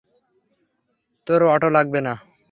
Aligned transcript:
তোর 1.27 1.41
অটো 1.53 1.69
লাগবে 1.75 1.99
না? 2.07 2.13